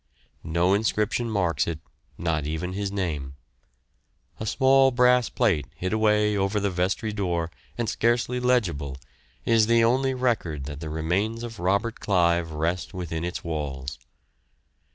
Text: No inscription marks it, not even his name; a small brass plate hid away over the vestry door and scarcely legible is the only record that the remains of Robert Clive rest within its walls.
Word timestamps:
No 0.43 0.73
inscription 0.73 1.29
marks 1.29 1.67
it, 1.67 1.77
not 2.17 2.47
even 2.47 2.73
his 2.73 2.91
name; 2.91 3.35
a 4.39 4.47
small 4.47 4.89
brass 4.89 5.29
plate 5.29 5.67
hid 5.75 5.93
away 5.93 6.35
over 6.35 6.59
the 6.59 6.71
vestry 6.71 7.13
door 7.13 7.51
and 7.77 7.87
scarcely 7.87 8.39
legible 8.39 8.97
is 9.45 9.67
the 9.67 9.83
only 9.83 10.15
record 10.15 10.63
that 10.63 10.79
the 10.79 10.89
remains 10.89 11.43
of 11.43 11.59
Robert 11.59 11.99
Clive 11.99 12.49
rest 12.51 12.95
within 12.95 13.23
its 13.23 13.43
walls. 13.43 13.99